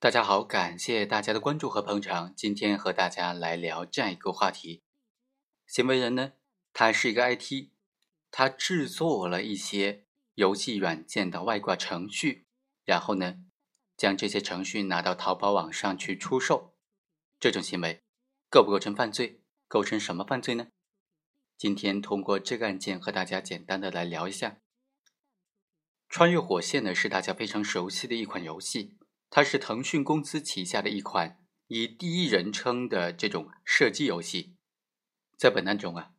[0.00, 2.32] 大家好，感谢大家的关注和捧场。
[2.36, 4.84] 今天和大家来聊这样一个话题：
[5.66, 6.34] 行为人呢，
[6.72, 7.70] 他是一个 IT，
[8.30, 12.46] 他制作了一些游戏软件的外挂程序，
[12.84, 13.38] 然后呢，
[13.96, 16.76] 将这些程序拿到淘宝网上去出售。
[17.40, 18.04] 这种行为
[18.48, 19.42] 构不构成犯罪？
[19.66, 20.68] 构成什么犯罪呢？
[21.56, 24.60] 今天通过这个案件和大家简单的来聊一下。
[26.08, 28.96] 穿越火线呢，是大家非常熟悉的一款游戏，
[29.30, 34.56] 它是腾讯公司旗下的一款以第一人称的这种射击游戏。
[35.36, 36.12] 在本案中啊，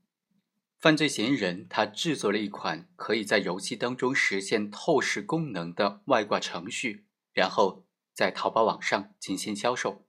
[0.80, 10.08] 犯罪嫌疑人他制作了一款可以在游戏当中实现透视功能的外挂程序，然后在淘宝网上进行销售，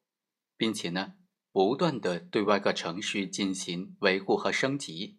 [0.57, 1.15] 并且呢，
[1.51, 5.19] 不断的对外挂程序进行维护和升级。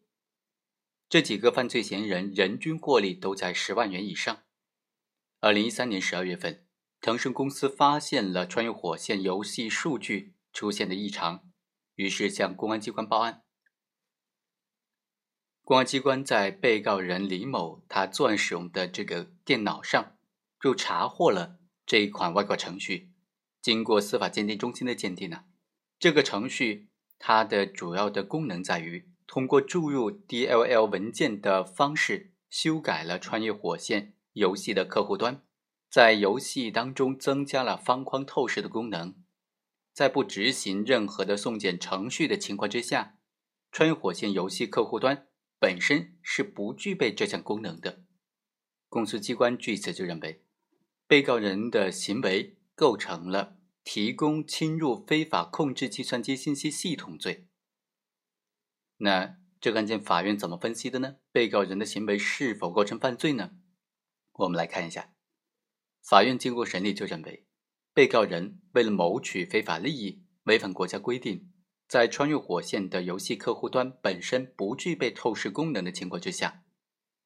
[1.10, 4.44] 这几个犯罪嫌疑人人均获利都在十万元以上。
[5.42, 6.66] 二零一三年十二月份，
[7.02, 11.50] 腾讯公司发现了《穿越火线》游戏数据出现的异常，
[11.96, 13.42] 于是向公安机关报案。
[15.64, 20.16] 公安机关在被告人李某他作案使用的这个电脑上，
[20.62, 23.12] 就查获了这一款外挂程序。
[23.60, 25.46] 经过司法鉴定中心的鉴定呢，
[25.98, 34.04] 这个程序它的主要的功能在于通过注入 DLL 文件的方式修改了《穿越火线》。
[34.34, 35.44] 游戏的客户端
[35.92, 39.14] 在游戏当中增加了方框透视的功能，
[39.92, 43.18] 在不执行任何的送检程序的情况之下，
[43.74, 45.28] 穿越火线游戏客户端
[45.60, 48.06] 本身是不具备这项功能的。
[48.88, 50.46] 公诉机关据此就认为，
[51.08, 57.50] 被告人的行为构成了提供侵入非法控制计算机信息系统罪。
[58.96, 61.18] 那这个案件法院怎么分析的呢？
[61.34, 63.52] 被告人的行为是否构成犯罪呢？
[64.32, 65.14] 我们来看一下，
[66.02, 67.46] 法院经过审理就认为，
[67.94, 71.52] 被告人为了谋取非法利益，违反国家规定，
[71.88, 76.64] 在穿越火线的游戏客户端本身不具备透视功能的情况之下，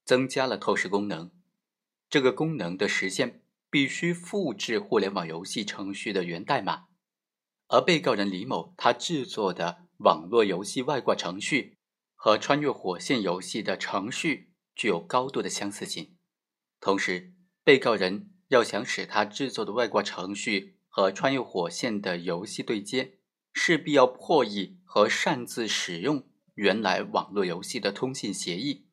[0.04, 1.32] 增加了透视功能。
[2.10, 6.86] 这个功能的实现必须复制互联网游戏程序的源代码，
[7.68, 11.78] 而被告人李某他制作的网络游戏外挂程序
[12.14, 16.16] 和穿越火线游戏的程序具有高度的相似性。
[16.80, 17.34] 同时，
[17.64, 23.20] 被告人要想使他制作的外挂程序和穿越火线的游戏对接，
[23.54, 28.88] 势必要破译和擅自使用原来网络游戏的通信协议，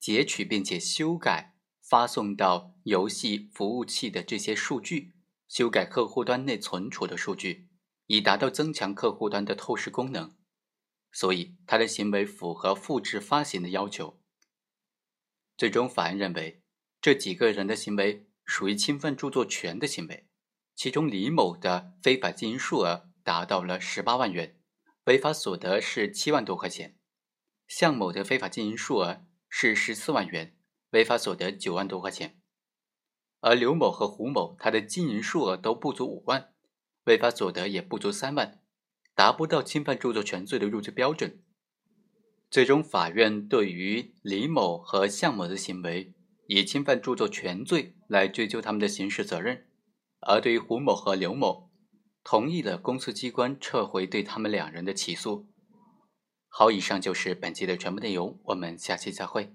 [0.00, 5.12] 截取并且修改发送到游戏服务器的这些数据，
[5.48, 7.68] 修改客户端内存储的数据，
[8.06, 10.34] 以达到增强客户端的透视功能。
[11.12, 14.20] 所以，他的行为符合复制发行的要求。
[15.56, 16.62] 最终，法院认为。
[17.00, 20.28] 这几个人的行为属于侵犯著作权的行为，
[20.74, 24.58] 其中李某的非法经营数额达到了十八万元，
[25.04, 26.96] 违法所得是七万多块钱；
[27.66, 30.56] 向某的非法经营数额是十四万元，
[30.90, 32.36] 违法所得九万多块钱；
[33.40, 36.52] 而刘某和胡某他的经营数额都不足五万，
[37.04, 38.60] 违法所得也不足三万，
[39.14, 41.42] 达不到侵犯著作权罪的入罪标准。
[42.50, 46.14] 最终，法院对于李某和向某的行为。
[46.46, 49.66] 以侵犯著作权罪来追究他们的刑事责任，
[50.20, 51.70] 而对于胡某和刘某，
[52.22, 55.46] 同意了公诉机关撤回对他们两人的起诉。
[56.48, 59.54] 好，以上就是本期的全部内容，我们下期再会。